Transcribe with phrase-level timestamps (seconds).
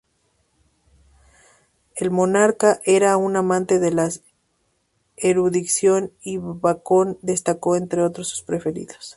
[1.93, 4.09] El monarca era un amante de la
[5.15, 9.09] erudición y Bacon destacó entre sus preferidos.